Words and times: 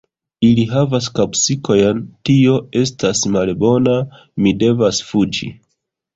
Ili 0.45 0.61
havas 0.69 1.09
kapsikojn 1.19 1.99
tio 2.31 2.55
estas 2.81 3.23
malbona; 3.37 3.95
mi 4.47 4.57
devas 4.65 5.05
fuĝi 5.13 5.53